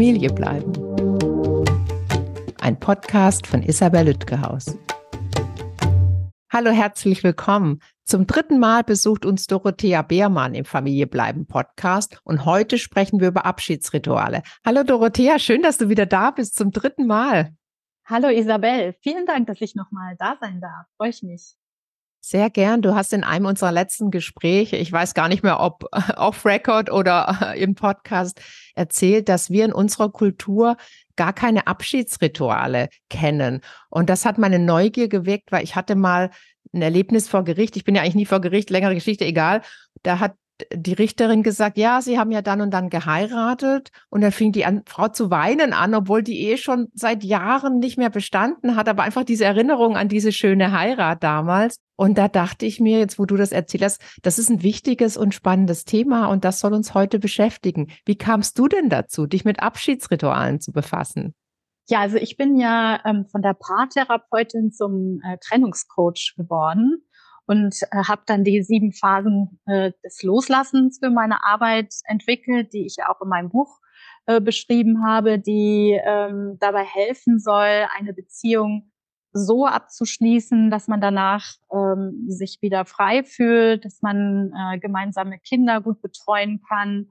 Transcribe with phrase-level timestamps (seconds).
[0.00, 0.72] Familie bleiben.
[2.58, 4.78] Ein Podcast von Isabel Lütgehaus.
[6.50, 7.82] Hallo, herzlich willkommen.
[8.04, 13.28] Zum dritten Mal besucht uns Dorothea Beermann im Familie bleiben Podcast und heute sprechen wir
[13.28, 14.40] über Abschiedsrituale.
[14.64, 17.54] Hallo Dorothea, schön, dass du wieder da bist zum dritten Mal.
[18.06, 20.86] Hallo Isabel, vielen Dank, dass ich nochmal da sein darf.
[20.96, 21.59] Freue ich mich.
[22.22, 22.82] Sehr gern.
[22.82, 25.84] Du hast in einem unserer letzten Gespräche, ich weiß gar nicht mehr, ob
[26.16, 28.40] off Record oder im Podcast,
[28.74, 30.76] erzählt, dass wir in unserer Kultur
[31.16, 33.62] gar keine Abschiedsrituale kennen.
[33.88, 36.30] Und das hat meine Neugier geweckt, weil ich hatte mal
[36.72, 37.76] ein Erlebnis vor Gericht.
[37.76, 39.62] Ich bin ja eigentlich nie vor Gericht, längere Geschichte, egal.
[40.02, 40.34] Da hat
[40.72, 43.90] die Richterin gesagt, ja, sie haben ja dann und dann geheiratet.
[44.08, 47.78] Und dann fing die an, Frau zu weinen an, obwohl die Ehe schon seit Jahren
[47.78, 51.76] nicht mehr bestanden hat, aber einfach diese Erinnerung an diese schöne Heirat damals.
[51.96, 55.34] Und da dachte ich mir, jetzt wo du das erzählst, das ist ein wichtiges und
[55.34, 57.88] spannendes Thema und das soll uns heute beschäftigen.
[58.06, 61.34] Wie kamst du denn dazu, dich mit Abschiedsritualen zu befassen?
[61.90, 67.02] Ja, also ich bin ja ähm, von der Paartherapeutin zum äh, Trennungscoach geworden
[67.50, 72.86] und äh, habe dann die sieben Phasen äh, des Loslassens für meine Arbeit entwickelt, die
[72.86, 73.80] ich ja auch in meinem Buch
[74.26, 78.92] äh, beschrieben habe, die ähm, dabei helfen soll, eine Beziehung
[79.32, 85.80] so abzuschließen, dass man danach ähm, sich wieder frei fühlt, dass man äh, gemeinsame Kinder
[85.80, 87.10] gut betreuen kann.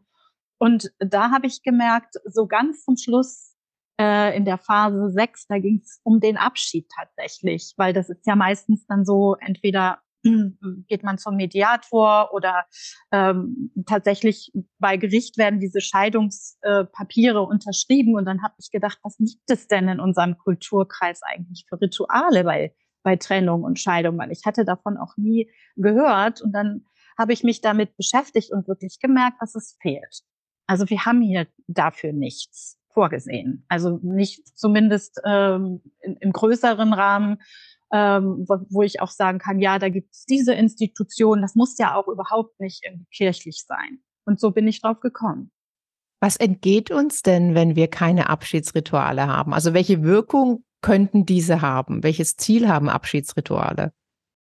[0.57, 3.57] Und da habe ich gemerkt, so ganz zum Schluss
[3.99, 8.25] äh, in der Phase sechs, da ging es um den Abschied tatsächlich, weil das ist
[8.25, 9.99] ja meistens dann so, entweder
[10.87, 12.65] geht man zum Mediator oder
[13.11, 18.15] ähm, tatsächlich bei Gericht werden diese Scheidungspapiere unterschrieben.
[18.15, 22.43] Und dann habe ich gedacht, was gibt es denn in unserem Kulturkreis eigentlich für Rituale
[22.43, 24.17] bei, bei Trennung und Scheidung?
[24.17, 26.41] Weil ich hatte davon auch nie gehört.
[26.41, 26.85] Und dann
[27.17, 30.21] habe ich mich damit beschäftigt und wirklich gemerkt, dass es fehlt.
[30.67, 33.65] Also wir haben hier dafür nichts vorgesehen.
[33.69, 37.41] Also nicht zumindest ähm, in, im größeren Rahmen
[37.91, 41.77] ähm, wo, wo ich auch sagen kann, ja, da gibt es diese Institution, das muss
[41.77, 43.99] ja auch überhaupt nicht kirchlich sein.
[44.25, 45.51] Und so bin ich drauf gekommen.
[46.21, 49.53] Was entgeht uns denn, wenn wir keine Abschiedsrituale haben?
[49.53, 52.03] Also welche Wirkung könnten diese haben?
[52.03, 53.93] Welches Ziel haben Abschiedsrituale?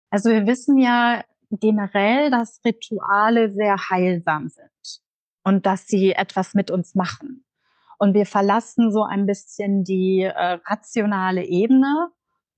[0.10, 5.02] Also wir wissen ja generell, dass Rituale sehr heilsam sind
[5.44, 7.44] und dass sie etwas mit uns machen.
[7.98, 12.10] Und wir verlassen so ein bisschen die äh, rationale Ebene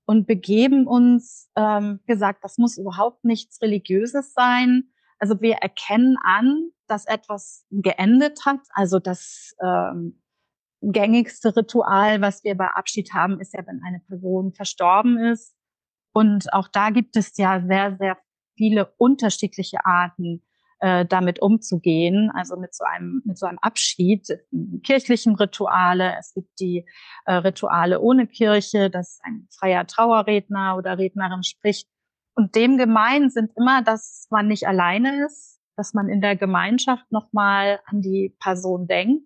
[0.06, 4.84] und begeben uns, ähm, gesagt, das muss überhaupt nichts Religiöses sein.
[5.18, 8.60] Also wir erkennen an, dass etwas geendet hat.
[8.70, 10.22] Also das ähm,
[10.80, 15.56] gängigste Ritual, was wir bei Abschied haben, ist ja, wenn eine Person verstorben ist.
[16.12, 18.16] Und auch da gibt es ja sehr, sehr
[18.56, 20.46] viele unterschiedliche Arten,
[20.80, 24.26] äh, damit umzugehen, also mit so einem mit so einem Abschied,
[24.84, 26.14] kirchlichen Rituale.
[26.18, 26.86] Es gibt die
[27.24, 31.88] äh, Rituale ohne Kirche, dass ein freier Trauerredner oder Rednerin spricht.
[32.34, 37.10] Und dem gemein sind immer, dass man nicht alleine ist, dass man in der Gemeinschaft
[37.10, 39.24] nochmal an die Person denkt.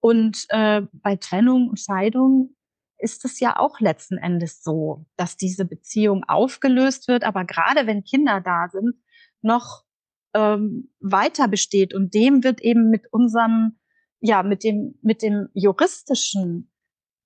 [0.00, 2.54] Und äh, bei Trennung und Scheidung
[2.98, 8.04] ist es ja auch letzten Endes so, dass diese Beziehung aufgelöst wird, aber gerade wenn
[8.04, 8.94] Kinder da sind,
[9.40, 9.84] noch
[10.34, 11.94] ähm, weiter besteht.
[11.94, 13.78] Und dem wird eben mit unserem,
[14.20, 16.70] ja, mit dem, mit dem juristischen,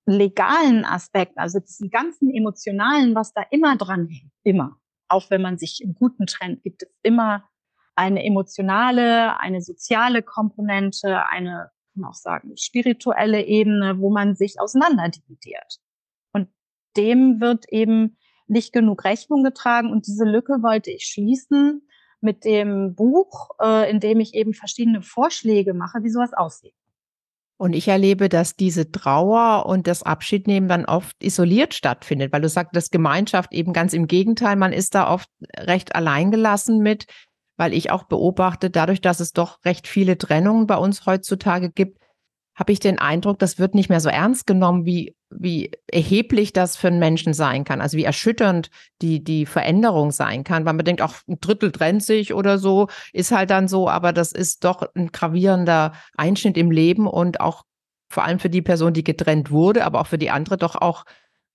[0.05, 4.77] legalen Aspekt, also diesen ganzen emotionalen, was da immer dran hängt, immer.
[5.07, 7.49] Auch wenn man sich im Guten trennt, gibt es immer
[7.95, 14.59] eine emotionale, eine soziale Komponente, eine, kann man auch sagen, spirituelle Ebene, wo man sich
[14.59, 15.79] auseinander dividiert.
[16.33, 16.49] Und
[16.97, 21.87] dem wird eben nicht genug Rechnung getragen und diese Lücke wollte ich schließen
[22.23, 26.73] mit dem Buch, äh, in dem ich eben verschiedene Vorschläge mache, wie sowas aussieht.
[27.57, 32.49] Und ich erlebe, dass diese Trauer und das Abschiednehmen dann oft isoliert stattfindet, weil du
[32.49, 37.05] sagst, das Gemeinschaft eben ganz im Gegenteil, man ist da oft recht alleingelassen mit,
[37.55, 42.02] weil ich auch beobachte, dadurch, dass es doch recht viele Trennungen bei uns heutzutage gibt,
[42.55, 46.77] habe ich den Eindruck, das wird nicht mehr so ernst genommen, wie, wie erheblich das
[46.77, 47.81] für einen Menschen sein kann.
[47.81, 48.69] Also wie erschütternd
[49.01, 52.87] die, die Veränderung sein kann, weil man denkt, auch ein Drittel trennt sich oder so,
[53.11, 57.63] ist halt dann so, aber das ist doch ein gravierender Einschnitt im Leben und auch
[58.09, 61.05] vor allem für die Person, die getrennt wurde, aber auch für die andere doch auch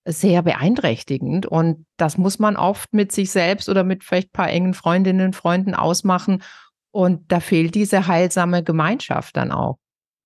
[0.04, 1.46] sehr beeinträchtigend.
[1.46, 5.26] Und das muss man oft mit sich selbst oder mit vielleicht ein paar engen Freundinnen
[5.26, 6.42] und Freunden ausmachen.
[6.90, 9.78] Und da fehlt diese heilsame Gemeinschaft dann auch.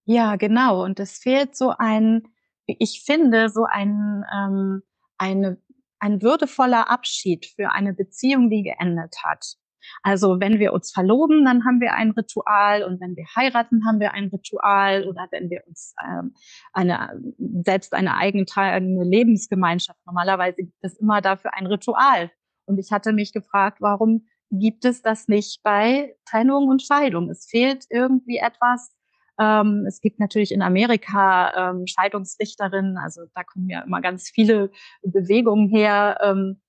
[0.04, 0.84] Ja, genau.
[0.84, 2.22] Und es fehlt so ein,
[2.66, 4.82] ich finde, so ein, ähm,
[5.18, 5.58] eine,
[6.00, 9.56] ein würdevoller Abschied für eine Beziehung, die geendet hat.
[10.02, 14.00] Also wenn wir uns verloben, dann haben wir ein Ritual und wenn wir heiraten, haben
[14.00, 16.34] wir ein Ritual oder wenn wir uns ähm,
[16.72, 17.20] eine,
[17.64, 22.30] selbst eine eigene Lebensgemeinschaft, normalerweise gibt es immer dafür ein Ritual.
[22.66, 27.30] Und ich hatte mich gefragt, warum gibt es das nicht bei Trennung und Scheidung?
[27.30, 28.92] Es fehlt irgendwie etwas.
[29.40, 34.70] Ähm, es gibt natürlich in Amerika ähm, Scheidungsrichterinnen, also da kommen ja immer ganz viele
[35.02, 36.18] Bewegungen her.
[36.22, 36.60] Ähm,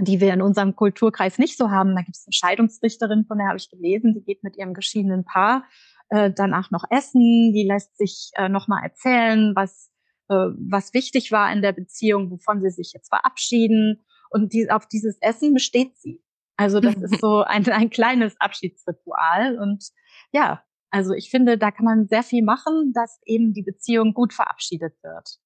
[0.00, 1.96] die wir in unserem Kulturkreis nicht so haben.
[1.96, 5.24] Da gibt es eine Scheidungsrichterin, von der habe ich gelesen, die geht mit ihrem geschiedenen
[5.24, 5.64] Paar
[6.10, 9.90] äh, danach noch essen, die lässt sich äh, nochmal erzählen, was,
[10.28, 14.04] äh, was wichtig war in der Beziehung, wovon sie sich jetzt verabschieden.
[14.30, 16.22] Und die, auf dieses Essen besteht sie.
[16.56, 19.58] Also das ist so ein, ein kleines Abschiedsritual.
[19.58, 19.84] Und
[20.32, 24.32] ja, also ich finde, da kann man sehr viel machen, dass eben die Beziehung gut
[24.32, 25.38] verabschiedet wird.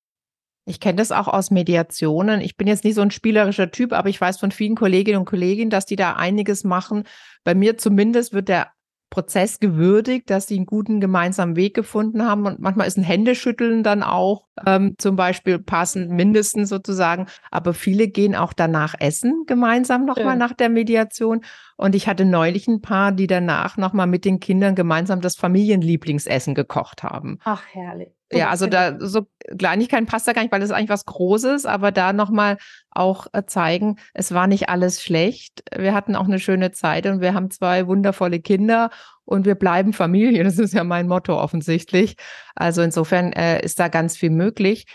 [0.65, 2.41] Ich kenne das auch aus Mediationen.
[2.41, 5.25] Ich bin jetzt nicht so ein spielerischer Typ, aber ich weiß von vielen Kolleginnen und
[5.25, 7.05] Kollegen, dass die da einiges machen.
[7.43, 8.71] Bei mir zumindest wird der
[9.11, 12.47] Prozess gewürdigt, dass sie einen guten gemeinsamen Weg gefunden haben.
[12.47, 17.27] Und manchmal ist ein Händeschütteln dann auch ähm, zum Beispiel passend, mindestens sozusagen.
[17.51, 21.45] Aber viele gehen auch danach essen, gemeinsam nochmal nach der Mediation.
[21.77, 26.55] Und ich hatte neulich ein paar, die danach nochmal mit den Kindern gemeinsam das Familienlieblingsessen
[26.55, 27.39] gekocht haben.
[27.45, 28.11] Ach, herrlich.
[28.33, 29.27] Ja, also da so
[29.59, 32.57] Kleinigkeiten passt da gar nicht, weil das ist eigentlich was Großes, aber da nochmal
[32.91, 35.63] auch äh, zeigen, es war nicht alles schlecht.
[35.77, 38.91] Wir hatten auch eine schöne Zeit und wir haben zwei wundervolle Kinder
[39.33, 40.45] und wir bleiben Familie.
[40.45, 42.17] Das ist ja mein Motto offensichtlich.
[42.55, 44.87] Also insofern äh, ist da ganz viel möglich.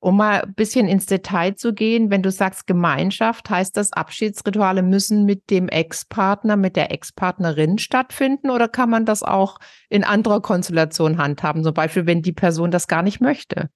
[0.00, 4.82] Um mal ein bisschen ins Detail zu gehen, wenn du sagst Gemeinschaft, heißt das, Abschiedsrituale
[4.82, 10.40] müssen mit dem Ex-Partner, mit der Ex-Partnerin stattfinden oder kann man das auch in anderer
[10.40, 13.70] Konstellation handhaben, zum Beispiel, wenn die Person das gar nicht möchte?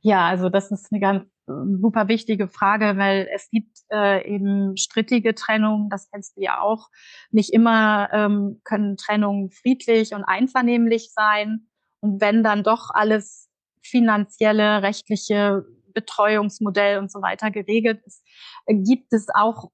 [0.00, 5.34] Ja, also das ist eine ganz super wichtige Frage, weil es gibt äh, eben strittige
[5.34, 6.88] Trennungen, das kennst du ja auch.
[7.30, 11.68] Nicht immer ähm, können Trennungen friedlich und einvernehmlich sein.
[12.00, 13.48] Und wenn dann doch alles
[13.82, 15.64] finanzielle, rechtliche
[15.94, 18.22] Betreuungsmodell und so weiter geregelt ist,
[18.66, 19.70] gibt es auch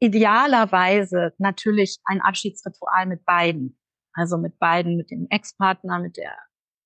[0.00, 3.78] idealerweise natürlich ein Abschiedsritual mit beiden.
[4.14, 6.36] Also mit beiden, mit dem Ex-Partner, mit der,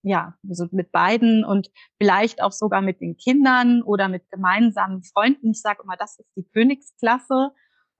[0.06, 1.68] ja, also mit beiden und
[1.98, 5.50] vielleicht auch sogar mit den Kindern oder mit gemeinsamen Freunden.
[5.50, 7.50] Ich sage immer, das ist die Königsklasse,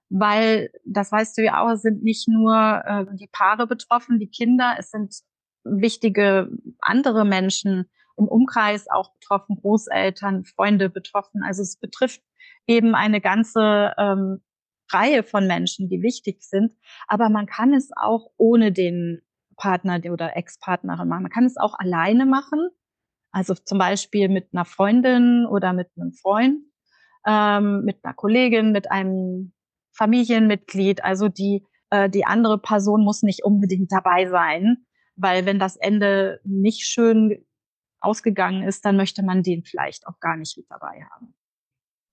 [0.09, 2.55] weil das weißt du ja auch, es sind nicht nur
[2.87, 5.17] äh, die Paare betroffen, die Kinder, es sind
[5.65, 6.49] wichtige
[6.81, 11.43] andere Menschen, im Umkreis auch betroffen, Großeltern, Freunde betroffen.
[11.43, 12.23] Also es betrifft
[12.69, 14.43] eben eine ganze ähm,
[14.93, 16.73] Reihe von Menschen, die wichtig sind.
[17.09, 19.26] Aber man kann es auch ohne den
[19.57, 21.23] Partner oder Ex-Partnerin machen.
[21.23, 22.69] Man kann es auch alleine machen.
[23.33, 26.61] Also zum Beispiel mit einer Freundin oder mit einem Freund,
[27.27, 29.53] ähm, mit einer Kollegin, mit einem
[29.93, 31.05] Familienmitglied.
[31.05, 34.87] Also die, äh, die andere Person muss nicht unbedingt dabei sein,
[35.17, 37.45] weil wenn das Ende nicht schön
[38.01, 41.35] ausgegangen ist, dann möchte man den vielleicht auch gar nicht mit dabei haben.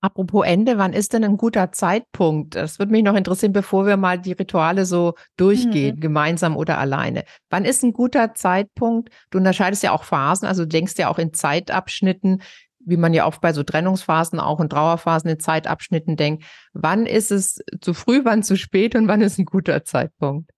[0.03, 2.55] Apropos Ende, wann ist denn ein guter Zeitpunkt?
[2.55, 6.01] Das würde mich noch interessieren, bevor wir mal die Rituale so durchgehen, mhm.
[6.01, 7.23] gemeinsam oder alleine.
[7.49, 9.11] Wann ist ein guter Zeitpunkt?
[9.29, 12.41] Du unterscheidest ja auch Phasen, also denkst ja auch in Zeitabschnitten,
[12.79, 16.43] wie man ja oft bei so Trennungsphasen auch in Trauerphasen in Zeitabschnitten denkt.
[16.73, 20.51] Wann ist es zu früh, wann zu spät und wann ist ein guter Zeitpunkt?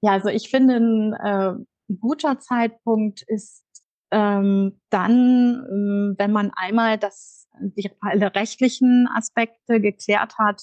[0.00, 3.62] Ja, also ich finde, ein, äh, guter Zeitpunkt ist
[4.10, 10.62] ähm, dann, ähm, wenn man einmal das, die alle rechtlichen Aspekte geklärt hat,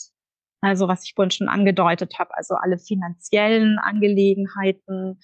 [0.61, 5.19] also was ich vorhin schon angedeutet habe, also alle finanziellen Angelegenheiten,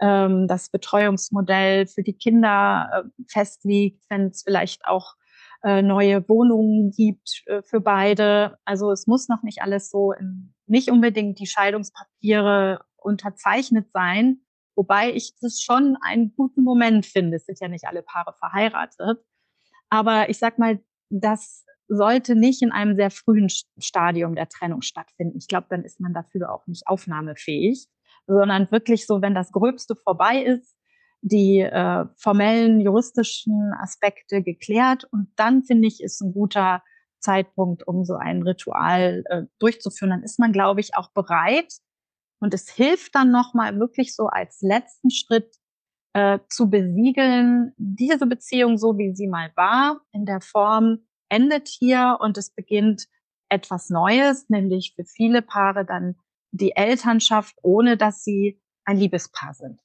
[0.00, 5.14] ähm, das Betreuungsmodell für die Kinder äh, festlegt, wenn es vielleicht auch
[5.62, 8.58] äh, neue Wohnungen gibt äh, für beide.
[8.64, 14.40] Also es muss noch nicht alles so, in, nicht unbedingt die Scheidungspapiere unterzeichnet sein,
[14.76, 17.38] Wobei ich das schon einen guten Moment finde.
[17.38, 19.24] Es sind ja nicht alle Paare verheiratet.
[19.88, 20.80] Aber ich sag mal,
[21.10, 23.48] das sollte nicht in einem sehr frühen
[23.78, 25.38] Stadium der Trennung stattfinden.
[25.38, 27.86] Ich glaube, dann ist man dafür auch nicht aufnahmefähig,
[28.26, 30.76] sondern wirklich so, wenn das Gröbste vorbei ist,
[31.20, 36.82] die äh, formellen juristischen Aspekte geklärt und dann finde ich, ist ein guter
[37.20, 40.10] Zeitpunkt, um so ein Ritual äh, durchzuführen.
[40.10, 41.72] Dann ist man, glaube ich, auch bereit,
[42.38, 45.56] und es hilft dann nochmal wirklich so als letzten Schritt
[46.16, 52.16] äh, zu besiegeln, diese Beziehung so wie sie mal war, in der Form endet hier
[52.20, 53.06] und es beginnt
[53.50, 56.14] etwas Neues, nämlich für viele Paare dann
[56.52, 59.78] die Elternschaft, ohne dass sie ein Liebespaar sind.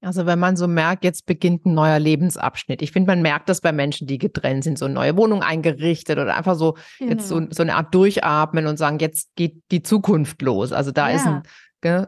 [0.00, 2.82] Also wenn man so merkt, jetzt beginnt ein neuer Lebensabschnitt.
[2.82, 6.18] Ich finde, man merkt das bei Menschen, die getrennt sind, so eine neue Wohnung eingerichtet
[6.18, 7.12] oder einfach so genau.
[7.12, 7.50] jetzt so, genau.
[7.52, 10.72] so eine Art Durchatmen und sagen, jetzt geht die Zukunft los.
[10.72, 11.14] Also da ja.
[11.14, 11.42] ist ein,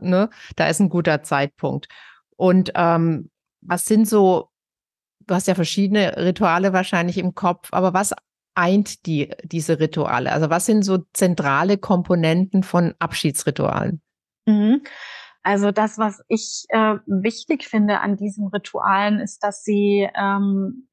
[0.01, 1.87] ne, da ist ein guter Zeitpunkt.
[2.35, 3.31] Und ähm,
[3.63, 4.51] was sind so,
[5.27, 8.13] du hast ja verschiedene Rituale wahrscheinlich im Kopf, aber was
[8.55, 10.33] eint die, diese Rituale?
[10.33, 14.03] Also was sind so zentrale Komponenten von Abschiedsritualen?
[14.47, 14.83] Mhm.
[15.43, 20.89] Also das, was ich äh, wichtig finde an diesen Ritualen, ist, dass sie, ähm,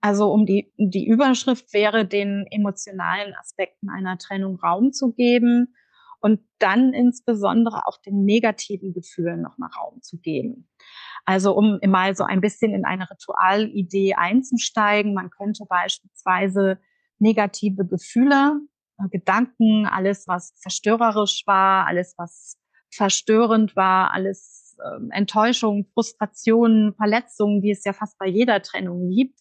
[0.00, 5.74] also um die, die Überschrift wäre, den emotionalen Aspekten einer Trennung Raum zu geben
[6.22, 10.68] und dann insbesondere auch den negativen Gefühlen nochmal Raum zu geben.
[11.24, 16.78] Also um mal so ein bisschen in eine Ritualidee einzusteigen, man könnte beispielsweise
[17.18, 18.60] negative Gefühle,
[18.98, 22.58] äh, Gedanken, alles, was zerstörerisch war, alles, was
[22.90, 29.38] verstörend war, alles äh, Enttäuschung, Frustrationen, Verletzungen, die es ja fast bei jeder Trennung gibt,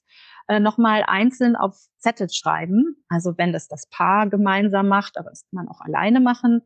[0.52, 2.98] äh, nochmal einzeln auf Zettel schreiben.
[3.08, 6.62] Also wenn das das Paar gemeinsam macht, aber das kann man auch alleine machen.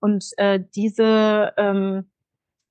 [0.00, 2.10] Und äh, diese ähm,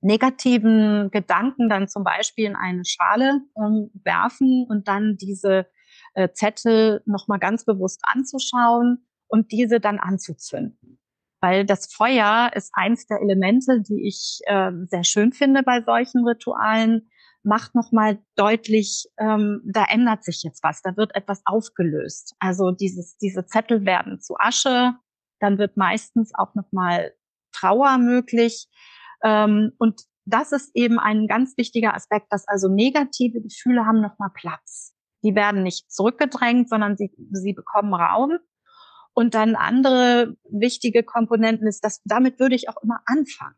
[0.00, 5.66] negativen Gedanken dann zum Beispiel in eine Schale ähm, werfen und dann diese
[6.14, 10.98] äh, Zettel nochmal ganz bewusst anzuschauen und diese dann anzuzünden
[11.40, 16.26] weil das Feuer ist eins der Elemente, die ich äh, sehr schön finde bei solchen
[16.26, 17.10] Ritualen.
[17.42, 22.34] Macht nochmal deutlich, ähm, da ändert sich jetzt was, da wird etwas aufgelöst.
[22.40, 24.94] Also dieses, diese Zettel werden zu Asche,
[25.40, 27.12] dann wird meistens auch nochmal
[27.52, 28.68] Trauer möglich.
[29.22, 34.30] Ähm, und das ist eben ein ganz wichtiger Aspekt, dass also negative Gefühle haben nochmal
[34.34, 34.94] Platz.
[35.24, 38.38] Die werden nicht zurückgedrängt, sondern sie, sie bekommen Raum.
[39.14, 43.56] Und dann andere wichtige Komponenten ist, dass damit würde ich auch immer anfangen.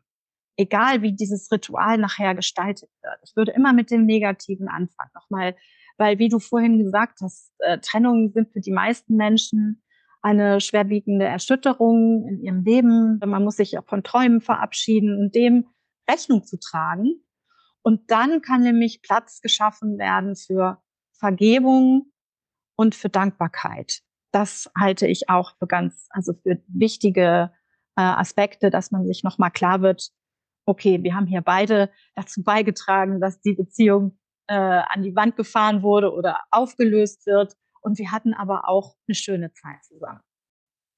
[0.61, 3.19] Egal wie dieses Ritual nachher gestaltet wird.
[3.23, 5.11] Ich würde immer mit dem Negativen anfangen.
[5.13, 5.55] Nochmal,
[5.97, 9.83] weil wie du vorhin gesagt hast, äh, Trennungen sind für die meisten Menschen
[10.21, 13.19] eine schwerwiegende Erschütterung in ihrem Leben.
[13.25, 15.67] Man muss sich auch von Träumen verabschieden und dem
[16.09, 17.23] Rechnung zu tragen.
[17.81, 20.81] Und dann kann nämlich Platz geschaffen werden für
[21.13, 22.11] Vergebung
[22.75, 27.51] und für Dankbarkeit das halte ich auch für ganz, also für wichtige
[27.95, 30.09] äh, Aspekte, dass man sich nochmal klar wird,
[30.65, 35.83] okay, wir haben hier beide dazu beigetragen, dass die Beziehung äh, an die Wand gefahren
[35.83, 37.55] wurde oder aufgelöst wird.
[37.81, 40.21] Und wir hatten aber auch eine schöne Zeit zusammen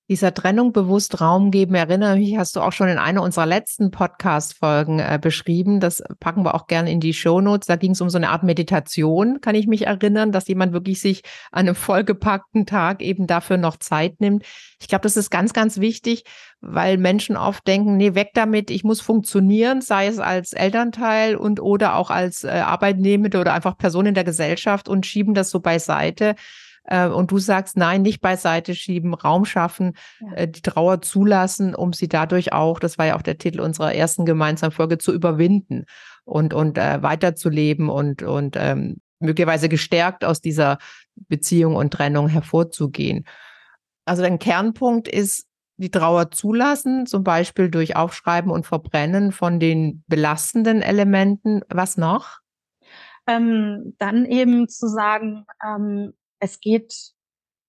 [0.10, 3.90] dieser Trennung bewusst Raum geben, erinnere mich, hast du auch schon in einer unserer letzten
[3.90, 5.80] Podcast-Folgen äh, beschrieben.
[5.80, 7.68] Das packen wir auch gerne in die Show Notes.
[7.68, 11.00] Da ging es um so eine Art Meditation, kann ich mich erinnern, dass jemand wirklich
[11.00, 14.44] sich an einem vollgepackten Tag eben dafür noch Zeit nimmt.
[14.82, 16.26] Ich glaube, das ist ganz, ganz wichtig,
[16.60, 21.62] weil Menschen oft denken, nee, weg damit, ich muss funktionieren, sei es als Elternteil und
[21.62, 25.62] oder auch als äh, Arbeitnehmende oder einfach Person in der Gesellschaft und schieben das so
[25.62, 26.36] beiseite.
[26.86, 30.34] Äh, und du sagst, nein, nicht beiseite schieben, Raum schaffen, ja.
[30.34, 33.94] äh, die Trauer zulassen, um sie dadurch auch, das war ja auch der Titel unserer
[33.94, 35.86] ersten gemeinsamen Folge, zu überwinden
[36.26, 40.78] und, und äh, weiterzuleben und, und ähm, möglicherweise gestärkt aus dieser
[41.16, 43.26] Beziehung und Trennung hervorzugehen.
[44.06, 45.48] Also ein Kernpunkt ist,
[45.78, 51.62] die Trauer zulassen, zum Beispiel durch Aufschreiben und Verbrennen von den belastenden Elementen.
[51.68, 52.40] Was noch?
[53.26, 56.14] Ähm, dann eben zu sagen, ähm,
[56.44, 56.94] es geht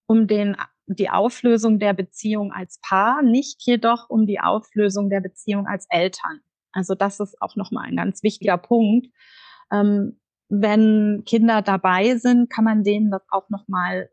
[0.06, 5.68] um den, die Auflösung der Beziehung als Paar, nicht jedoch um die Auflösung der Beziehung
[5.68, 6.40] als Eltern.
[6.72, 9.06] Also das ist auch nochmal ein ganz wichtiger Punkt.
[9.72, 14.10] Ähm, wenn Kinder dabei sind, kann man denen das auch nochmal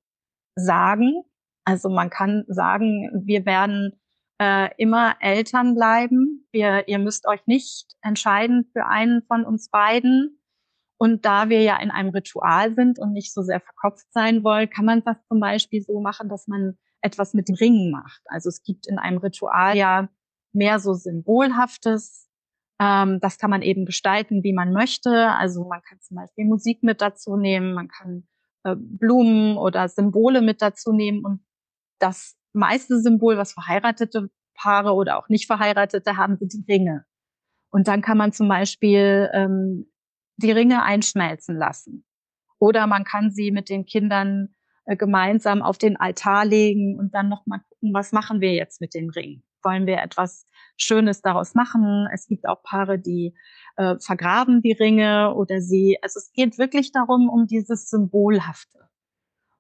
[0.55, 1.23] sagen.
[1.65, 3.99] Also man kann sagen, wir werden
[4.39, 6.47] äh, immer Eltern bleiben.
[6.51, 10.40] Wir, ihr müsst euch nicht entscheiden für einen von uns beiden.
[11.01, 14.69] Und da wir ja in einem Ritual sind und nicht so sehr verkopft sein wollen,
[14.69, 18.21] kann man das zum Beispiel so machen, dass man etwas mit dem Ringen macht.
[18.25, 20.09] Also es gibt in einem Ritual ja
[20.53, 22.29] mehr so Symbolhaftes.
[22.79, 25.31] Ähm, das kann man eben gestalten, wie man möchte.
[25.31, 28.27] Also man kann zum Beispiel Musik mit dazu nehmen, man kann
[28.63, 31.25] äh, Blumen oder Symbole mit dazu nehmen.
[31.25, 31.43] Und
[31.97, 37.05] das meiste Symbol, was verheiratete Paare oder auch nicht verheiratete haben, sind die Ringe.
[37.71, 39.87] Und dann kann man zum Beispiel ähm,
[40.41, 42.05] die Ringe einschmelzen lassen.
[42.59, 44.53] Oder man kann sie mit den Kindern
[44.85, 48.93] äh, gemeinsam auf den Altar legen und dann nochmal gucken, was machen wir jetzt mit
[48.93, 49.43] den Ringen?
[49.63, 52.07] Wollen wir etwas Schönes daraus machen?
[52.13, 53.35] Es gibt auch Paare, die
[53.77, 58.89] äh, vergraben die Ringe oder sie, also es geht wirklich darum, um dieses Symbolhafte.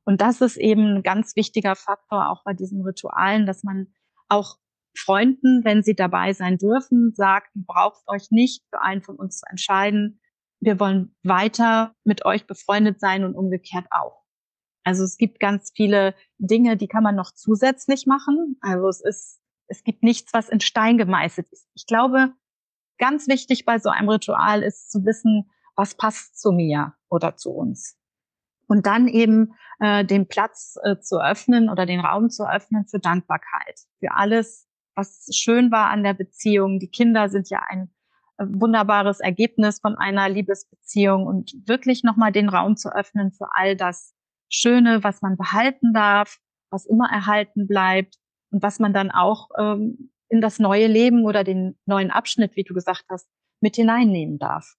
[0.03, 3.93] Und das ist eben ein ganz wichtiger Faktor auch bei diesen Ritualen, dass man
[4.29, 4.57] auch
[4.95, 9.45] Freunden, wenn sie dabei sein dürfen, sagt, braucht euch nicht für einen von uns zu
[9.49, 10.20] entscheiden
[10.61, 14.21] wir wollen weiter mit euch befreundet sein und umgekehrt auch.
[14.83, 18.57] Also es gibt ganz viele Dinge, die kann man noch zusätzlich machen.
[18.61, 21.67] Also es ist, es gibt nichts, was in Stein gemeißelt ist.
[21.73, 22.33] Ich glaube,
[22.97, 27.51] ganz wichtig bei so einem Ritual ist zu wissen, was passt zu mir oder zu
[27.51, 27.97] uns.
[28.67, 32.99] Und dann eben äh, den Platz äh, zu öffnen oder den Raum zu öffnen für
[32.99, 36.79] Dankbarkeit, für alles, was schön war an der Beziehung.
[36.79, 37.93] Die Kinder sind ja ein
[38.49, 44.13] wunderbares Ergebnis von einer Liebesbeziehung und wirklich nochmal den Raum zu öffnen für all das
[44.49, 46.37] Schöne, was man behalten darf,
[46.69, 48.15] was immer erhalten bleibt
[48.51, 52.63] und was man dann auch ähm, in das neue Leben oder den neuen Abschnitt, wie
[52.63, 53.27] du gesagt hast,
[53.61, 54.75] mit hineinnehmen darf.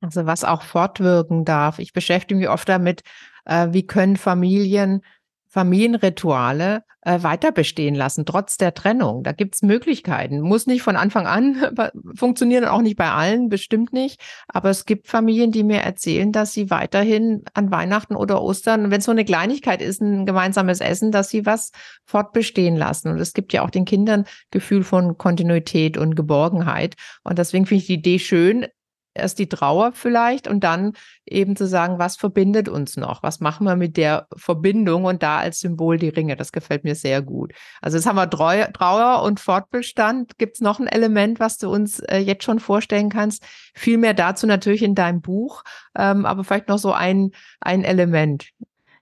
[0.00, 1.78] Also was auch fortwirken darf.
[1.78, 3.02] Ich beschäftige mich oft damit,
[3.44, 5.02] äh, wie können Familien
[5.48, 9.22] Familienrituale äh, weiter bestehen lassen, trotz der Trennung.
[9.22, 10.40] Da gibt's Möglichkeiten.
[10.40, 11.56] Muss nicht von Anfang an
[12.14, 14.20] funktionieren, auch nicht bei allen, bestimmt nicht.
[14.48, 18.98] Aber es gibt Familien, die mir erzählen, dass sie weiterhin an Weihnachten oder Ostern, wenn
[18.98, 21.70] es so eine Kleinigkeit ist, ein gemeinsames Essen, dass sie was
[22.04, 23.08] fortbestehen lassen.
[23.08, 26.96] Und es gibt ja auch den Kindern Gefühl von Kontinuität und Geborgenheit.
[27.24, 28.66] Und deswegen finde ich die Idee schön,
[29.14, 30.92] erst die Trauer vielleicht und dann
[31.26, 33.22] eben zu sagen, was verbindet uns noch?
[33.22, 36.36] Was machen wir mit der Verbindung und da als Symbol die Ringe?
[36.36, 37.52] Das gefällt mir sehr gut.
[37.80, 40.38] Also jetzt haben wir Trauer und Fortbestand.
[40.38, 43.44] Gibt es noch ein Element, was du uns äh, jetzt schon vorstellen kannst?
[43.74, 45.62] Viel mehr dazu natürlich in deinem Buch,
[45.96, 48.50] ähm, aber vielleicht noch so ein, ein Element.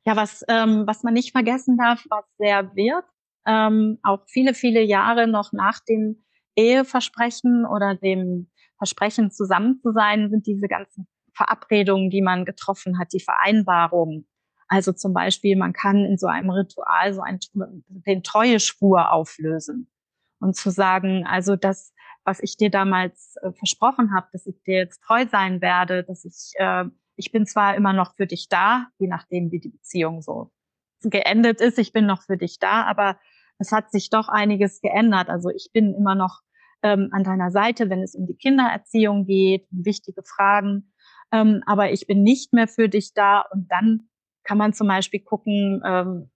[0.04, 3.08] Ja, was, ähm, was man nicht vergessen darf, was sehr wirkt,
[3.46, 6.22] ähm, auch viele, viele Jahre noch nach dem
[6.56, 8.48] Eheversprechen oder dem
[8.78, 14.26] Versprechen, zusammen zu sein, sind diese ganzen Verabredungen, die man getroffen hat, die Vereinbarungen.
[14.68, 19.88] Also zum Beispiel, man kann in so einem Ritual so ein, den Treueschwur auflösen
[20.40, 21.92] und zu sagen, also das,
[22.24, 26.24] was ich dir damals äh, versprochen habe, dass ich dir jetzt treu sein werde, dass
[26.24, 30.22] ich, äh, ich bin zwar immer noch für dich da, je nachdem, wie die Beziehung
[30.22, 30.50] so
[31.02, 33.18] geendet ist, ich bin noch für dich da, aber
[33.58, 35.28] es hat sich doch einiges geändert.
[35.28, 36.40] Also ich bin immer noch
[36.82, 40.92] ähm, an deiner Seite, wenn es um die Kindererziehung geht, um wichtige Fragen.
[41.32, 43.44] Ähm, aber ich bin nicht mehr für dich da.
[43.52, 44.08] Und dann
[44.44, 46.30] kann man zum Beispiel gucken, ähm,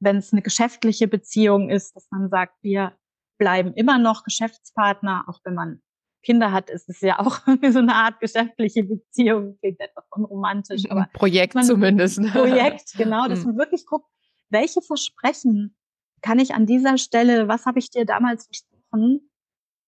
[0.00, 2.92] wenn es eine geschäftliche Beziehung ist, dass man sagt, wir
[3.38, 5.80] bleiben immer noch Geschäftspartner, auch wenn man
[6.22, 10.84] Kinder hat, ist es ja auch so eine Art geschäftliche Beziehung, klingt etwas unromantisch.
[10.90, 12.20] Aber Ein Projekt man, zumindest.
[12.32, 13.48] Projekt, genau, dass hm.
[13.48, 14.08] man wirklich guckt,
[14.50, 15.76] welche Versprechen
[16.22, 19.30] kann ich an dieser Stelle, was habe ich dir damals versprochen,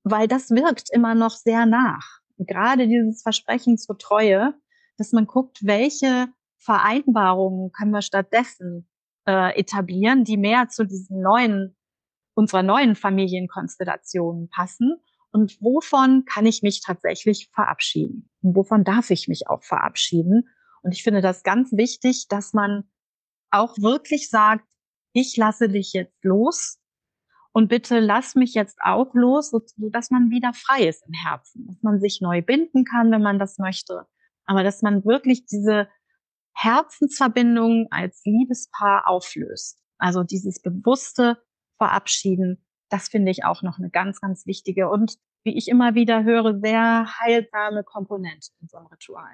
[0.08, 2.20] weil das wirkt immer noch sehr nach.
[2.38, 4.54] Gerade dieses Versprechen zur Treue,
[4.98, 8.88] dass man guckt, welche Vereinbarungen können wir stattdessen
[9.26, 11.76] äh, etablieren, die mehr zu diesen neuen,
[12.34, 14.94] unserer neuen Familienkonstellationen passen
[15.32, 20.48] und wovon kann ich mich tatsächlich verabschieden und wovon darf ich mich auch verabschieden.
[20.82, 22.84] Und ich finde das ganz wichtig, dass man
[23.50, 24.64] auch wirklich sagt,
[25.12, 26.78] ich lasse dich jetzt los
[27.56, 31.66] und bitte lass mich jetzt auch los, so, dass man wieder frei ist im Herzen,
[31.66, 34.06] dass man sich neu binden kann, wenn man das möchte,
[34.44, 35.88] aber dass man wirklich diese
[36.52, 39.82] Herzensverbindung als Liebespaar auflöst.
[39.96, 41.42] Also dieses bewusste
[41.78, 46.24] Verabschieden, das finde ich auch noch eine ganz, ganz wichtige und wie ich immer wieder
[46.24, 49.32] höre, sehr heilsame Komponente in so einem Ritual.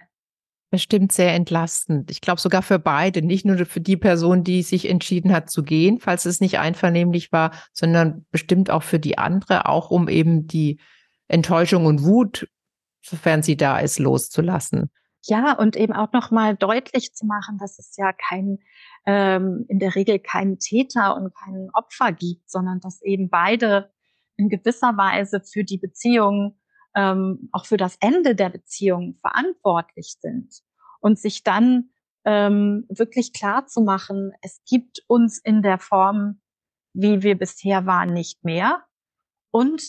[0.73, 2.11] Bestimmt sehr entlastend.
[2.11, 5.63] Ich glaube sogar für beide, nicht nur für die Person, die sich entschieden hat zu
[5.63, 10.47] gehen, falls es nicht einvernehmlich war, sondern bestimmt auch für die andere, auch um eben
[10.47, 10.81] die
[11.29, 12.49] Enttäuschung und Wut,
[13.03, 14.91] sofern sie da ist, loszulassen.
[15.27, 18.59] Ja, und eben auch nochmal deutlich zu machen, dass es ja kein,
[19.05, 23.93] ähm, in der Regel keinen Täter und keinen Opfer gibt, sondern dass eben beide
[24.39, 26.59] in gewisser Weise für die Beziehung
[26.95, 30.63] ähm, auch für das Ende der Beziehung verantwortlich sind
[31.01, 31.91] und sich dann
[32.25, 36.41] ähm, wirklich klar zu machen, es gibt uns in der Form,
[36.95, 38.85] wie wir bisher waren, nicht mehr.
[39.51, 39.83] Und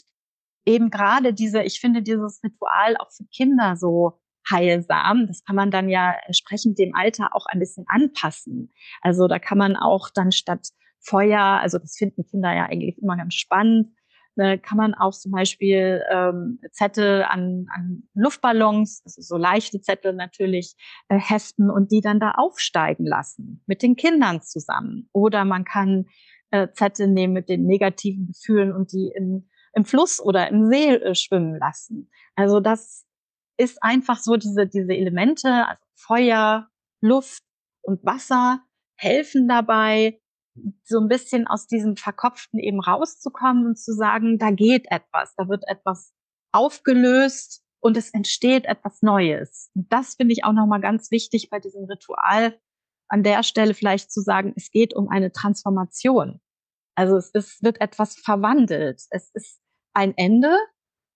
[0.66, 5.28] eben gerade diese, ich finde dieses Ritual auch für Kinder so heilsam.
[5.28, 8.74] Das kann man dann ja entsprechend dem Alter auch ein bisschen anpassen.
[9.02, 13.18] Also da kann man auch dann statt Feuer, also das finden Kinder ja eigentlich immer
[13.18, 13.89] ganz spannend,
[14.38, 20.13] äh, kann man auch zum Beispiel ähm, Zettel an, an Luftballons, also so leichte Zettel
[20.13, 20.76] natürlich,
[21.10, 25.10] äh, heften und die dann da aufsteigen lassen mit den Kindern zusammen.
[25.13, 26.06] Oder man kann
[26.52, 30.96] äh, Zettel nehmen mit den negativen Gefühlen und die im, im Fluss oder im See
[30.96, 32.10] äh, schwimmen lassen.
[32.36, 33.06] Also das
[33.58, 36.69] ist einfach so diese, diese Elemente, also Feuer,
[37.02, 37.43] Luft
[37.82, 38.62] und Wasser
[38.96, 40.19] helfen dabei,
[40.84, 45.50] so ein bisschen aus diesem Verkopften eben rauszukommen und zu sagen, da geht etwas, da
[45.50, 46.13] wird etwas
[46.52, 49.72] aufgelöst und es entsteht etwas Neues.
[49.76, 52.60] Und das finde ich auch nochmal ganz wichtig bei diesem Ritual,
[53.10, 56.39] an der Stelle vielleicht zu sagen, es geht um eine Transformation.
[56.96, 59.02] Also es ist, wird etwas verwandelt.
[59.10, 59.60] Es ist
[59.94, 60.56] ein Ende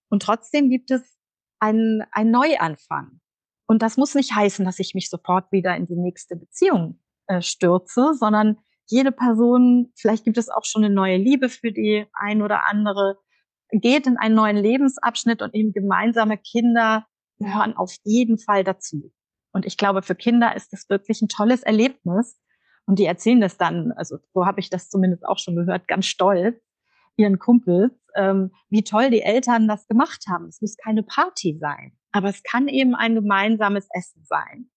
[0.09, 1.17] und trotzdem gibt es
[1.59, 3.19] einen, einen Neuanfang.
[3.67, 7.41] Und das muss nicht heißen, dass ich mich sofort wieder in die nächste Beziehung äh,
[7.41, 12.41] stürze, sondern jede Person, vielleicht gibt es auch schon eine neue Liebe für die ein
[12.41, 13.17] oder andere,
[13.71, 17.05] geht in einen neuen Lebensabschnitt und eben gemeinsame Kinder
[17.39, 19.11] gehören auf jeden Fall dazu.
[19.51, 22.39] Und ich glaube, für Kinder ist das wirklich ein tolles Erlebnis.
[22.85, 26.05] Und die erzählen das dann, also so habe ich das zumindest auch schon gehört, ganz
[26.05, 26.57] stolz,
[27.17, 30.45] ihren Kumpels, ähm, wie toll die Eltern das gemacht haben.
[30.45, 34.69] Es muss keine Party sein, aber es kann eben ein gemeinsames Essen sein.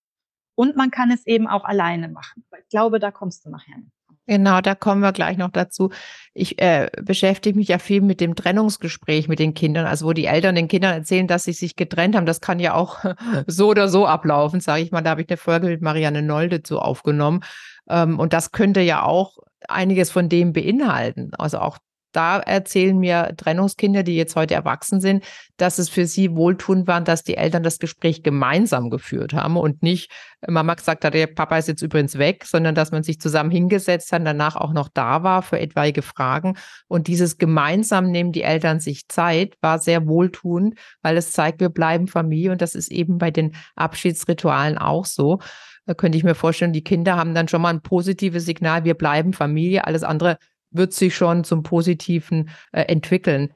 [0.56, 2.44] Und man kann es eben auch alleine machen.
[2.58, 3.76] Ich glaube, da kommst du nachher.
[4.26, 5.90] Genau, da kommen wir gleich noch dazu.
[6.34, 10.26] Ich äh, beschäftige mich ja viel mit dem Trennungsgespräch mit den Kindern, also wo die
[10.26, 12.26] Eltern den Kindern erzählen, dass sie sich getrennt haben.
[12.26, 12.98] Das kann ja auch
[13.48, 15.00] so oder so ablaufen, sage ich mal.
[15.00, 17.40] Da habe ich eine Folge mit Marianne Nolde zu aufgenommen.
[17.88, 21.32] Ähm, und das könnte ja auch einiges von dem beinhalten.
[21.36, 21.78] Also auch
[22.12, 25.24] da erzählen mir Trennungskinder, die jetzt heute erwachsen sind,
[25.56, 29.82] dass es für sie wohltuend war, dass die Eltern das Gespräch gemeinsam geführt haben und
[29.82, 30.10] nicht
[30.48, 34.12] Mama gesagt hat, der Papa ist jetzt übrigens weg, sondern dass man sich zusammen hingesetzt
[34.12, 36.56] hat, danach auch noch da war für etwaige Fragen.
[36.88, 41.68] Und dieses gemeinsam nehmen die Eltern sich Zeit, war sehr wohltuend, weil es zeigt, wir
[41.68, 45.40] bleiben Familie und das ist eben bei den Abschiedsritualen auch so.
[45.86, 48.94] Da könnte ich mir vorstellen, die Kinder haben dann schon mal ein positives Signal, wir
[48.94, 50.38] bleiben Familie, alles andere
[50.70, 53.52] wird sich schon zum Positiven äh, entwickeln.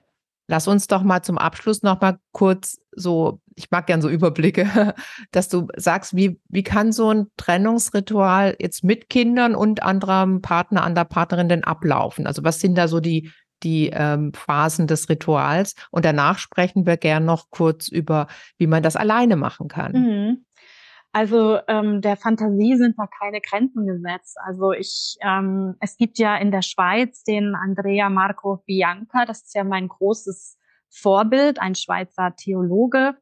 [0.46, 4.94] Lass uns doch mal zum Abschluss noch mal kurz so, ich mag gern so Überblicke,
[5.32, 10.82] dass du sagst, wie, wie kann so ein Trennungsritual jetzt mit Kindern und anderem Partner,
[10.82, 12.26] an der Partnerin denn ablaufen?
[12.26, 13.30] Also was sind da so die,
[13.62, 15.74] die ähm, Phasen des Rituals?
[15.90, 18.26] Und danach sprechen wir gern noch kurz über,
[18.58, 19.92] wie man das alleine machen kann.
[19.92, 20.44] Mhm.
[21.14, 24.36] Also ähm, der Fantasie sind da keine Grenzen gesetzt.
[24.44, 29.54] Also ich, ähm, es gibt ja in der Schweiz den Andrea Marco Bianca, das ist
[29.54, 30.58] ja mein großes
[30.90, 33.14] Vorbild, ein Schweizer Theologe,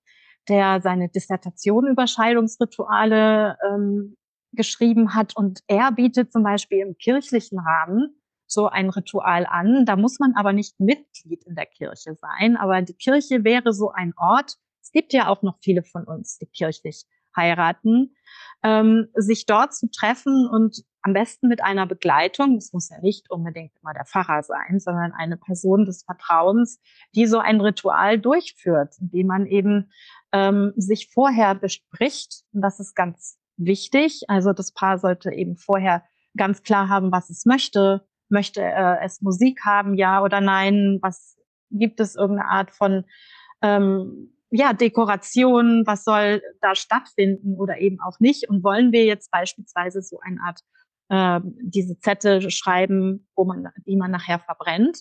[0.48, 4.16] der seine Dissertation über Scheidungsrituale ähm,
[4.52, 5.36] geschrieben hat.
[5.36, 9.84] Und er bietet zum Beispiel im kirchlichen Rahmen so ein Ritual an.
[9.84, 12.56] Da muss man aber nicht Mitglied in der Kirche sein.
[12.56, 14.56] Aber die Kirche wäre so ein Ort.
[14.80, 17.04] Es gibt ja auch noch viele von uns, die kirchlich
[17.36, 18.14] heiraten,
[18.62, 23.28] ähm, sich dort zu treffen und am besten mit einer Begleitung, das muss ja nicht
[23.30, 26.80] unbedingt immer der Pfarrer sein, sondern eine Person des Vertrauens,
[27.14, 29.90] die so ein Ritual durchführt, wie man eben
[30.32, 32.44] ähm, sich vorher bespricht.
[32.52, 34.22] Und das ist ganz wichtig.
[34.28, 36.04] Also das Paar sollte eben vorher
[36.36, 38.06] ganz klar haben, was es möchte.
[38.28, 40.98] Möchte äh, es Musik haben, ja oder nein?
[41.02, 41.36] Was
[41.70, 43.04] gibt es irgendeine Art von
[43.60, 48.48] ähm, ja, Dekoration, was soll da stattfinden oder eben auch nicht?
[48.50, 50.60] Und wollen wir jetzt beispielsweise so eine Art
[51.08, 55.00] äh, diese Zettel schreiben, wo man, die man nachher verbrennt?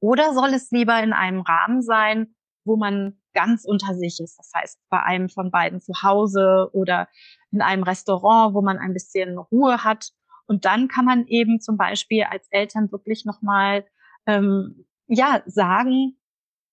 [0.00, 4.38] Oder soll es lieber in einem Rahmen sein, wo man ganz unter sich ist?
[4.38, 7.06] Das heißt, bei einem von beiden zu Hause oder
[7.52, 10.08] in einem Restaurant, wo man ein bisschen Ruhe hat.
[10.46, 13.84] Und dann kann man eben zum Beispiel als Eltern wirklich nochmal
[14.26, 16.16] ähm, ja, sagen,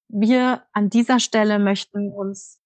[0.09, 2.61] wir an dieser Stelle möchten uns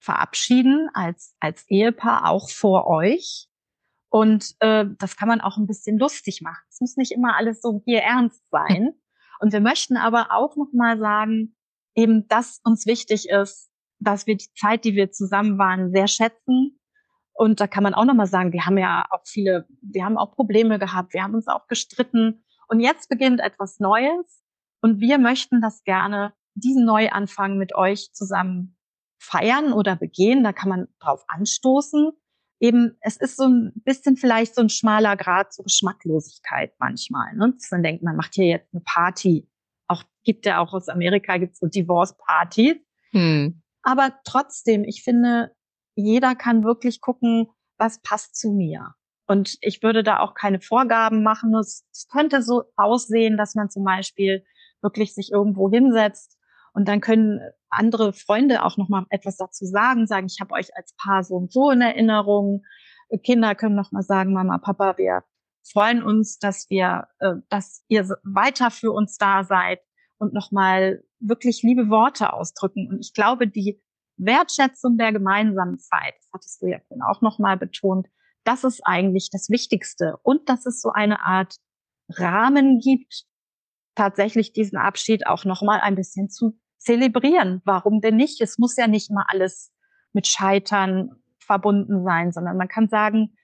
[0.00, 3.48] verabschieden als, als Ehepaar auch vor euch.
[4.08, 6.64] Und äh, das kann man auch ein bisschen lustig machen.
[6.68, 8.90] Es muss nicht immer alles so hier ernst sein.
[9.40, 11.56] Und wir möchten aber auch nochmal sagen,
[11.94, 16.78] eben, dass uns wichtig ist, dass wir die Zeit, die wir zusammen waren, sehr schätzen.
[17.32, 20.34] Und da kann man auch nochmal sagen, wir haben ja auch viele, wir haben auch
[20.34, 22.44] Probleme gehabt, wir haben uns auch gestritten.
[22.68, 24.42] Und jetzt beginnt etwas Neues.
[24.82, 28.76] Und wir möchten das gerne diesen Neuanfang mit euch zusammen
[29.20, 30.42] feiern oder begehen.
[30.42, 32.10] Da kann man drauf anstoßen.
[32.58, 37.34] Eben, es ist so ein bisschen vielleicht so ein schmaler Grad zur Geschmacklosigkeit manchmal.
[37.36, 37.54] Ne?
[37.56, 39.48] Dass man denkt, man macht hier jetzt eine Party.
[39.88, 42.76] Auch gibt ja auch aus Amerika gibt so Divorce-Partys.
[43.12, 43.62] Hm.
[43.82, 45.54] Aber trotzdem, ich finde,
[45.94, 48.94] jeder kann wirklich gucken, was passt zu mir.
[49.26, 51.54] Und ich würde da auch keine Vorgaben machen.
[51.54, 54.44] Es könnte so aussehen, dass man zum Beispiel
[54.82, 56.39] wirklich sich irgendwo hinsetzt
[56.72, 60.76] und dann können andere Freunde auch noch mal etwas dazu sagen, sagen, ich habe euch
[60.76, 62.62] als Paar so und so in Erinnerung.
[63.24, 65.24] Kinder können noch mal sagen, Mama, Papa, wir
[65.72, 69.80] freuen uns, dass wir, äh, dass ihr weiter für uns da seid
[70.18, 72.88] und noch mal wirklich liebe Worte ausdrücken.
[72.88, 73.80] Und ich glaube, die
[74.16, 76.78] Wertschätzung der gemeinsamen Zeit, das hattest du ja
[77.08, 78.06] auch noch mal betont,
[78.44, 81.56] das ist eigentlich das Wichtigste und dass es so eine Art
[82.08, 83.24] Rahmen gibt,
[84.00, 87.60] tatsächlich diesen Abschied auch noch mal ein bisschen zu zelebrieren.
[87.66, 88.40] Warum denn nicht?
[88.40, 89.72] Es muss ja nicht mal alles
[90.14, 93.36] mit Scheitern verbunden sein, sondern man kann sagen,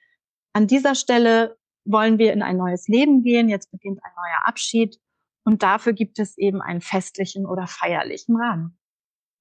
[0.54, 4.98] an dieser Stelle wollen wir in ein neues Leben gehen, jetzt beginnt ein neuer Abschied
[5.44, 8.78] und dafür gibt es eben einen festlichen oder feierlichen Rahmen.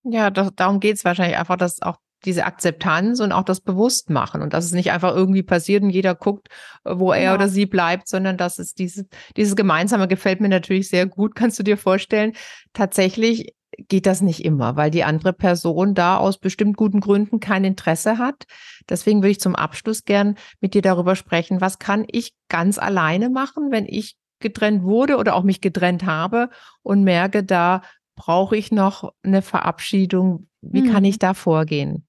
[0.04, 4.42] Ja, das, darum geht es wahrscheinlich einfach, dass auch diese Akzeptanz und auch das Bewusstmachen
[4.42, 6.50] und dass es nicht einfach irgendwie passiert und jeder guckt,
[6.84, 7.34] wo er genau.
[7.36, 9.06] oder sie bleibt, sondern dass es dieses,
[9.38, 11.36] dieses Gemeinsame gefällt mir natürlich sehr gut.
[11.36, 12.34] Kannst du dir vorstellen,
[12.74, 17.64] tatsächlich geht das nicht immer, weil die andere Person da aus bestimmt guten Gründen kein
[17.64, 18.46] Interesse hat.
[18.90, 23.30] Deswegen würde ich zum Abschluss gern mit dir darüber sprechen, was kann ich ganz alleine
[23.30, 26.50] machen, wenn ich getrennt wurde oder auch mich getrennt habe
[26.84, 27.82] und merke, da
[28.16, 30.48] brauche ich noch eine Verabschiedung.
[30.62, 30.92] Wie hm.
[30.92, 32.08] kann ich da vorgehen?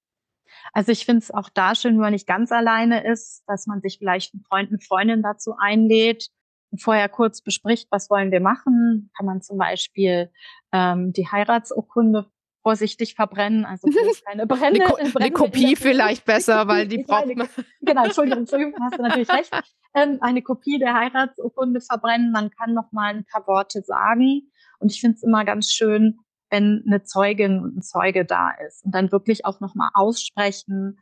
[0.72, 3.80] Also ich finde es auch da schön, wenn man nicht ganz alleine ist, dass man
[3.80, 6.28] sich vielleicht einen Freund, eine Freundin dazu einlädt
[6.70, 9.10] und vorher kurz bespricht, was wollen wir machen.
[9.16, 10.30] Kann man zum Beispiel
[10.72, 12.26] ähm, die Heiratsurkunde
[12.62, 13.88] vorsichtig verbrennen, also
[14.26, 14.80] keine Brände.
[14.80, 17.48] eine, Ko Brände eine Kopie vielleicht besser, weil die braucht man.
[17.80, 19.52] Genau, Entschuldigung, Entschuldigung, hast du natürlich recht.
[19.94, 24.50] Ähm, eine Kopie der Heiratsurkunde verbrennen, man kann noch mal ein paar Worte sagen.
[24.80, 26.18] Und ich finde es immer ganz schön,
[26.50, 31.00] wenn eine Zeugin und ein Zeuge da ist und dann wirklich auch nochmal aussprechen,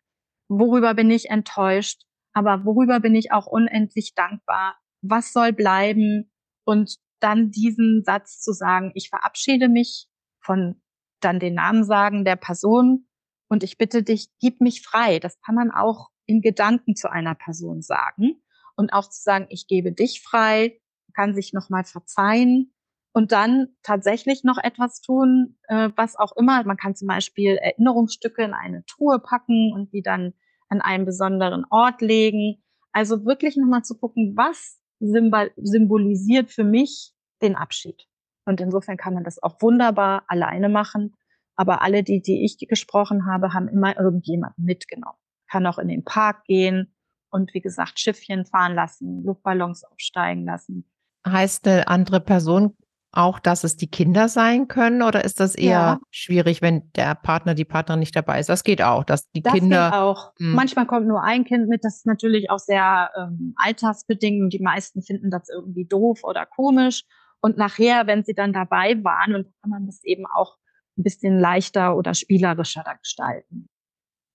[0.49, 2.03] worüber bin ich enttäuscht,
[2.33, 6.31] aber worüber bin ich auch unendlich dankbar, was soll bleiben
[6.65, 10.09] und dann diesen Satz zu sagen, ich verabschiede mich
[10.41, 10.81] von
[11.21, 13.09] dann den Namen sagen der Person
[13.49, 15.19] und ich bitte dich, gib mich frei.
[15.19, 18.43] Das kann man auch in Gedanken zu einer Person sagen
[18.77, 20.81] und auch zu sagen, ich gebe dich frei,
[21.15, 22.74] kann sich nochmal verzeihen
[23.15, 26.65] und dann tatsächlich noch etwas tun, äh, was auch immer.
[26.65, 30.35] Man kann zum Beispiel Erinnerungsstücke in eine Truhe packen und die dann
[30.69, 32.61] an einen besonderen Ort legen.
[32.91, 38.09] Also wirklich nochmal zu gucken, was symbolisiert für mich den Abschied.
[38.47, 41.15] Und insofern kann man das auch wunderbar alleine machen.
[41.55, 45.19] Aber alle, die, die ich gesprochen habe, haben immer irgendjemanden mitgenommen.
[45.49, 46.93] Kann auch in den Park gehen
[47.31, 50.91] und wie gesagt Schiffchen fahren lassen, Luftballons aufsteigen lassen.
[51.25, 52.77] Heißt eine andere Person
[53.17, 56.01] auch, dass es die Kinder sein können oder ist das eher ja.
[56.11, 58.49] schwierig, wenn der Partner, die Partnerin nicht dabei ist?
[58.49, 59.91] Das geht auch, dass die das Kinder.
[59.91, 60.33] Geht auch.
[60.39, 60.47] Mh.
[60.49, 60.55] Hm.
[60.55, 64.53] Manchmal kommt nur ein Kind mit, das ist natürlich auch sehr ähm, altersbedingt.
[64.53, 67.05] Die meisten finden das irgendwie doof oder komisch.
[67.41, 70.57] Und nachher, wenn sie dann dabei waren, und kann man das eben auch
[70.97, 73.69] ein bisschen leichter oder spielerischer gestalten.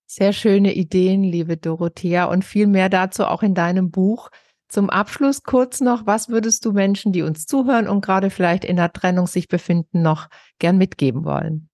[0.05, 4.29] Sehr schöne Ideen, liebe Dorothea, und viel mehr dazu auch in deinem Buch.
[4.69, 8.75] Zum Abschluss kurz noch, was würdest du Menschen, die uns zuhören und gerade vielleicht in
[8.75, 10.29] der Trennung sich befinden, noch
[10.59, 11.69] gern mitgeben wollen?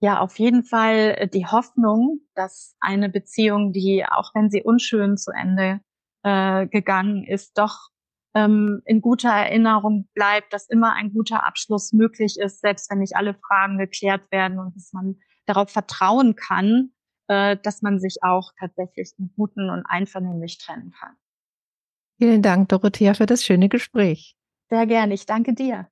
[0.00, 5.16] Ja, auf jeden Fall äh, die Hoffnung, dass eine Beziehung, die auch wenn sie unschön
[5.16, 5.80] zu Ende
[6.24, 7.90] äh, gegangen ist, doch
[8.34, 13.14] ähm, in guter Erinnerung bleibt, dass immer ein guter Abschluss möglich ist, selbst wenn nicht
[13.14, 16.90] alle Fragen geklärt werden und dass man darauf vertrauen kann,
[17.28, 21.14] äh, dass man sich auch tatsächlich im Guten und einvernehmlich trennen kann.
[22.22, 24.36] Vielen Dank, Dorothea, für das schöne Gespräch.
[24.70, 25.12] Sehr gerne.
[25.12, 25.88] Ich danke dir.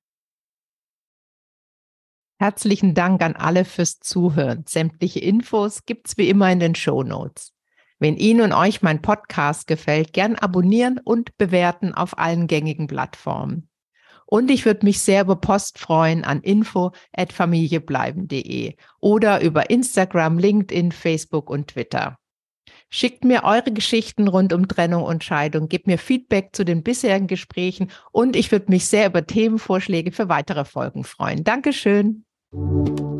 [2.39, 4.63] Herzlichen Dank an alle fürs Zuhören.
[4.65, 7.51] Sämtliche Infos gibt's wie immer in den Show Notes.
[7.99, 13.67] Wenn Ihnen und euch mein Podcast gefällt, gern abonnieren und bewerten auf allen gängigen Plattformen.
[14.25, 21.49] Und ich würde mich sehr über Post freuen an info@familiebleiben.de oder über Instagram, LinkedIn, Facebook
[21.49, 22.20] und Twitter.
[22.93, 27.27] Schickt mir eure Geschichten rund um Trennung und Scheidung, gebt mir Feedback zu den bisherigen
[27.27, 31.45] Gesprächen und ich würde mich sehr über Themenvorschläge für weitere Folgen freuen.
[31.45, 32.25] Dankeschön.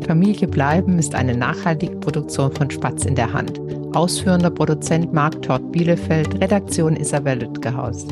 [0.06, 3.58] Familie bleiben ist eine nachhaltige Produktion von Spatz in der Hand.
[3.94, 8.06] Ausführender Produzent Marc Todd Bielefeld, Redaktion Isabel Lütgehaus.